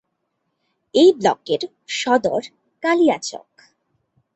[0.95, 1.61] এই ব্লকের
[1.91, 2.41] সদর
[2.83, 3.49] কালিয়াচক।